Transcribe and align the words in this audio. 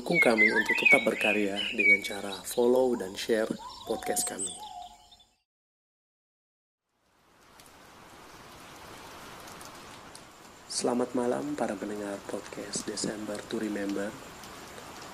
Dukung 0.00 0.16
kami 0.16 0.48
untuk 0.48 0.80
tetap 0.80 1.04
berkarya 1.04 1.60
dengan 1.76 2.00
cara 2.00 2.32
follow 2.48 2.96
dan 2.96 3.12
share 3.12 3.52
podcast 3.84 4.24
kami. 4.24 4.48
Selamat 10.72 11.12
malam 11.12 11.52
para 11.52 11.76
pendengar 11.76 12.16
podcast 12.32 12.88
Desember 12.88 13.36
to 13.52 13.60
Remember. 13.60 14.08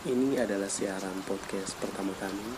Ini 0.06 0.46
adalah 0.46 0.70
siaran 0.70 1.18
podcast 1.26 1.74
pertama 1.82 2.14
kami. 2.22 2.54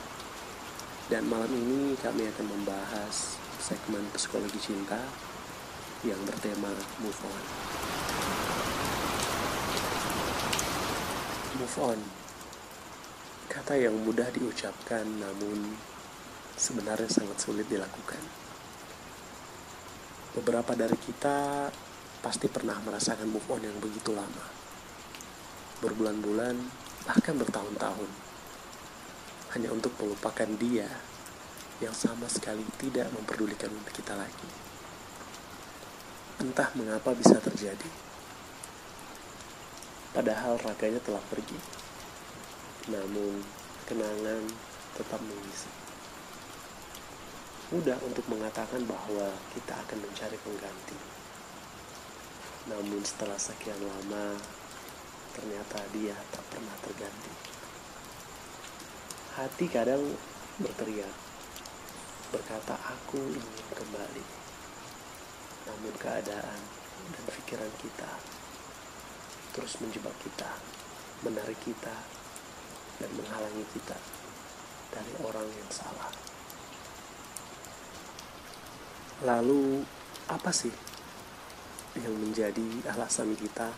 Dan 1.09 1.33
malam 1.33 1.49
ini 1.49 1.97
kami 1.97 2.29
akan 2.29 2.45
membahas 2.45 3.41
segmen 3.57 4.05
psikologi 4.13 4.61
cinta 4.61 5.01
yang 6.05 6.21
bertema 6.29 6.77
move 7.01 7.25
on. 7.25 7.88
Move 11.59 11.79
on. 11.83 11.99
Kata 13.51 13.75
yang 13.75 13.99
mudah 14.07 14.31
diucapkan 14.31 15.03
namun 15.03 15.75
sebenarnya 16.55 17.11
sangat 17.11 17.35
sulit 17.43 17.67
dilakukan. 17.67 18.23
Beberapa 20.39 20.79
dari 20.79 20.95
kita 20.95 21.67
pasti 22.23 22.47
pernah 22.47 22.79
merasakan 22.79 23.27
move 23.27 23.51
on 23.51 23.67
yang 23.67 23.75
begitu 23.83 24.15
lama. 24.15 24.47
Berbulan-bulan, 25.83 26.55
bahkan 27.11 27.35
bertahun-tahun. 27.35 28.11
Hanya 29.59 29.75
untuk 29.75 29.99
melupakan 29.99 30.47
dia 30.63 30.87
yang 31.83 31.91
sama 31.91 32.31
sekali 32.31 32.63
tidak 32.79 33.11
memperdulikan 33.11 33.75
kita 33.91 34.15
lagi. 34.15 34.51
Entah 36.39 36.71
mengapa 36.79 37.19
bisa 37.19 37.43
terjadi. 37.43 38.08
Padahal 40.17 40.57
raganya 40.61 41.01
telah 41.05 41.21
pergi. 41.29 41.59
Namun, 42.89 43.45
kenangan 43.85 44.45
tetap 44.97 45.21
mengisi. 45.21 45.71
Mudah 47.69 48.01
untuk 48.05 48.25
mengatakan 48.33 48.85
bahwa 48.89 49.29
kita 49.53 49.77
akan 49.77 49.99
mencari 50.01 50.39
pengganti. 50.41 50.99
Namun 52.73 53.05
setelah 53.05 53.37
sekian 53.37 53.81
lama, 53.85 54.37
ternyata 55.37 55.85
dia 55.93 56.17
tak 56.33 56.45
pernah 56.49 56.77
terganti. 56.81 57.33
Hati 59.37 59.67
kadang 59.69 60.03
berteriak, 60.59 61.15
berkata 62.33 62.75
aku 62.81 63.21
ingin 63.21 63.69
kembali 63.77 64.49
namun 65.69 65.93
keadaan 66.01 66.61
dan 67.13 67.25
pikiran 67.29 67.73
kita 67.77 68.13
terus 69.59 69.75
menjebak 69.83 70.15
kita, 70.23 70.47
menarik 71.27 71.59
kita, 71.67 71.91
dan 73.03 73.11
menghalangi 73.19 73.67
kita 73.75 73.99
dari 74.95 75.13
orang 75.27 75.51
yang 75.51 75.71
salah. 75.75 76.15
Lalu, 79.27 79.83
apa 80.31 80.55
sih 80.55 80.71
yang 81.99 82.15
menjadi 82.23 82.87
alasan 82.95 83.35
kita 83.35 83.75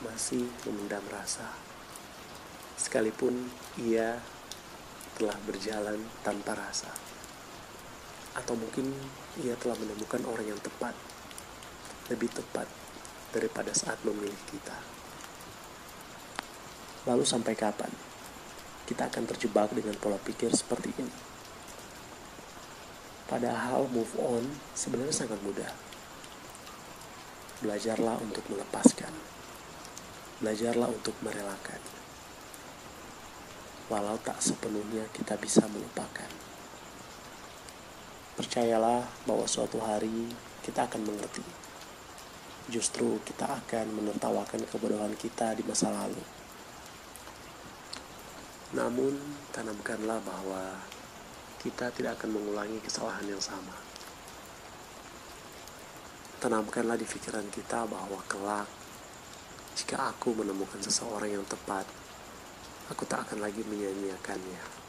masih 0.00 0.48
memendam 0.64 1.04
rasa, 1.12 1.52
sekalipun 2.80 3.52
ia 3.76 4.16
telah 5.20 5.36
berjalan 5.44 6.00
tanpa 6.24 6.56
rasa? 6.56 6.88
atau 8.36 8.52
mungkin 8.52 8.92
ia 9.40 9.56
telah 9.56 9.72
menemukan 9.80 10.20
orang 10.28 10.52
yang 10.52 10.60
tepat, 10.60 10.92
lebih 12.12 12.28
tepat 12.28 12.68
daripada 13.36 13.76
saat 13.76 14.00
memilih 14.00 14.40
kita. 14.48 14.76
Lalu 17.04 17.28
sampai 17.28 17.52
kapan 17.52 17.92
kita 18.88 19.12
akan 19.12 19.28
terjebak 19.28 19.76
dengan 19.76 19.92
pola 20.00 20.16
pikir 20.16 20.48
seperti 20.56 20.96
ini? 20.96 21.14
Padahal 23.26 23.90
move 23.90 24.14
on 24.22 24.46
sebenarnya 24.72 25.12
sangat 25.12 25.42
mudah. 25.42 25.68
Belajarlah 27.60 28.22
untuk 28.22 28.46
melepaskan. 28.46 29.10
Belajarlah 30.38 30.88
untuk 30.88 31.12
merelakan. 31.20 31.82
Walau 33.90 34.18
tak 34.22 34.38
sepenuhnya 34.38 35.10
kita 35.10 35.34
bisa 35.38 35.66
melupakan. 35.66 36.30
Percayalah 38.38 39.06
bahwa 39.26 39.46
suatu 39.50 39.82
hari 39.82 40.30
kita 40.62 40.86
akan 40.86 41.06
mengerti. 41.06 41.65
Justru 42.66 43.22
kita 43.22 43.46
akan 43.46 43.94
menertawakan 43.94 44.66
kebodohan 44.66 45.14
kita 45.14 45.54
di 45.54 45.62
masa 45.62 45.90
lalu. 45.94 46.18
Namun, 48.74 49.14
tanamkanlah 49.54 50.18
bahwa 50.26 50.74
kita 51.62 51.94
tidak 51.94 52.18
akan 52.18 52.34
mengulangi 52.34 52.82
kesalahan 52.82 53.26
yang 53.26 53.38
sama. 53.38 53.74
Tanamkanlah 56.42 56.98
di 56.98 57.06
pikiran 57.06 57.46
kita 57.54 57.86
bahwa 57.86 58.18
kelak, 58.26 58.66
jika 59.78 60.10
aku 60.10 60.34
menemukan 60.34 60.82
seseorang 60.82 61.38
yang 61.38 61.46
tepat, 61.46 61.86
aku 62.90 63.06
tak 63.06 63.30
akan 63.30 63.42
lagi 63.46 63.62
menyanyiakannya 63.66 64.86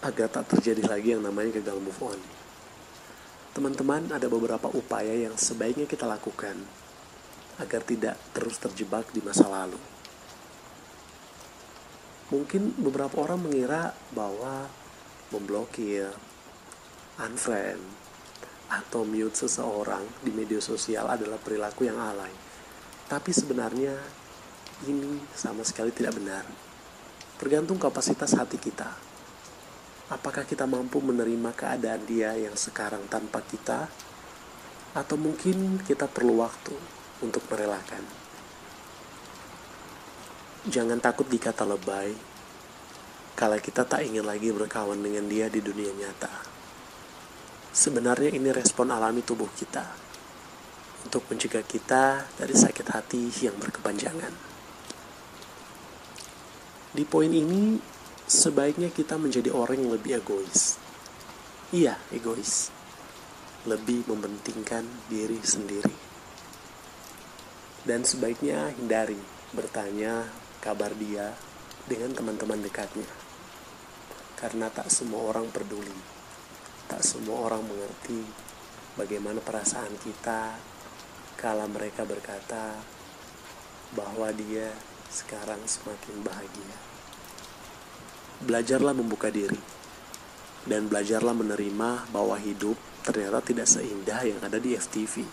agar 0.00 0.32
tak 0.32 0.56
terjadi 0.56 0.88
lagi 0.88 1.12
yang 1.12 1.20
namanya 1.20 1.60
gagal 1.60 1.76
move 1.76 2.00
on. 2.00 2.39
Teman-teman, 3.50 4.06
ada 4.14 4.30
beberapa 4.30 4.70
upaya 4.70 5.10
yang 5.10 5.34
sebaiknya 5.34 5.82
kita 5.90 6.06
lakukan 6.06 6.54
agar 7.58 7.82
tidak 7.82 8.14
terus 8.30 8.62
terjebak 8.62 9.10
di 9.10 9.18
masa 9.26 9.50
lalu. 9.50 9.76
Mungkin 12.30 12.78
beberapa 12.78 13.26
orang 13.26 13.42
mengira 13.42 13.90
bahwa 14.14 14.70
memblokir, 15.34 16.14
unfriend, 17.18 17.82
atau 18.70 19.02
mute 19.02 19.34
seseorang 19.34 20.06
di 20.22 20.30
media 20.30 20.62
sosial 20.62 21.10
adalah 21.10 21.42
perilaku 21.42 21.90
yang 21.90 21.98
alay. 21.98 22.30
Tapi 23.10 23.34
sebenarnya 23.34 23.98
ini 24.86 25.18
sama 25.34 25.66
sekali 25.66 25.90
tidak 25.90 26.14
benar. 26.22 26.46
Tergantung 27.34 27.82
kapasitas 27.82 28.38
hati 28.38 28.62
kita 28.62 29.09
Apakah 30.10 30.42
kita 30.42 30.66
mampu 30.66 30.98
menerima 30.98 31.54
keadaan 31.54 32.02
dia 32.02 32.34
yang 32.34 32.58
sekarang 32.58 33.06
tanpa 33.06 33.46
kita? 33.46 33.86
Atau 34.90 35.14
mungkin 35.14 35.78
kita 35.86 36.10
perlu 36.10 36.42
waktu 36.42 36.74
untuk 37.22 37.46
merelakan? 37.46 38.02
Jangan 40.66 40.98
takut 40.98 41.30
dikata 41.30 41.62
lebay, 41.62 42.10
kalau 43.38 43.56
kita 43.56 43.88
tak 43.88 44.04
ingin 44.04 44.26
lagi 44.26 44.52
berkawan 44.52 45.00
dengan 45.00 45.24
dia 45.24 45.48
di 45.48 45.64
dunia 45.64 45.88
nyata. 45.94 46.28
Sebenarnya 47.72 48.34
ini 48.34 48.52
respon 48.52 48.92
alami 48.92 49.24
tubuh 49.24 49.48
kita 49.54 49.86
untuk 51.08 51.24
mencegah 51.30 51.64
kita 51.64 52.28
dari 52.36 52.52
sakit 52.52 52.86
hati 52.92 53.30
yang 53.40 53.56
berkepanjangan. 53.56 54.34
Di 56.92 57.06
poin 57.08 57.32
ini, 57.32 57.78
sebaiknya 58.30 58.94
kita 58.94 59.18
menjadi 59.18 59.50
orang 59.50 59.82
yang 59.82 59.90
lebih 59.90 60.22
egois. 60.22 60.78
Iya, 61.74 61.98
egois. 62.14 62.70
Lebih 63.66 64.06
mementingkan 64.06 64.86
diri 65.10 65.42
sendiri. 65.42 65.90
Dan 67.82 68.06
sebaiknya 68.06 68.70
hindari 68.78 69.18
bertanya 69.50 70.30
kabar 70.62 70.94
dia 70.94 71.34
dengan 71.90 72.14
teman-teman 72.14 72.62
dekatnya. 72.62 73.10
Karena 74.38 74.70
tak 74.70 74.94
semua 74.94 75.26
orang 75.34 75.50
peduli. 75.50 75.98
Tak 76.86 77.02
semua 77.02 77.50
orang 77.50 77.66
mengerti 77.66 78.22
bagaimana 78.94 79.42
perasaan 79.42 79.98
kita 80.06 80.54
kala 81.34 81.66
mereka 81.66 82.06
berkata 82.06 82.78
bahwa 83.90 84.30
dia 84.30 84.70
sekarang 85.10 85.66
semakin 85.66 86.22
bahagia 86.22 86.89
belajarlah 88.40 88.96
membuka 88.96 89.28
diri 89.28 89.58
dan 90.64 90.88
belajarlah 90.88 91.32
menerima 91.32 92.12
bahwa 92.12 92.36
hidup 92.36 92.76
ternyata 93.04 93.40
tidak 93.40 93.68
seindah 93.68 94.20
yang 94.24 94.40
ada 94.44 94.60
di 94.60 94.76
FTV. 94.76 95.24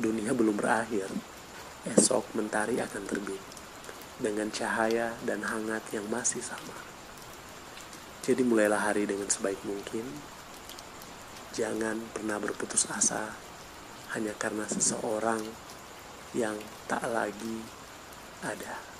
Dunia 0.00 0.32
belum 0.32 0.56
berakhir. 0.56 1.08
Esok 1.88 2.36
mentari 2.36 2.80
akan 2.80 3.02
terbit 3.08 3.40
dengan 4.18 4.50
cahaya 4.50 5.14
dan 5.24 5.46
hangat 5.46 5.84
yang 5.94 6.04
masih 6.10 6.42
sama. 6.42 6.74
Jadi 8.24 8.44
mulailah 8.44 8.92
hari 8.92 9.08
dengan 9.08 9.30
sebaik 9.30 9.62
mungkin. 9.64 10.04
Jangan 11.56 12.12
pernah 12.12 12.36
berputus 12.36 12.84
asa 12.92 13.32
hanya 14.12 14.36
karena 14.36 14.68
seseorang 14.68 15.40
yang 16.36 16.56
tak 16.84 17.02
lagi 17.08 17.64
ada. 18.44 18.97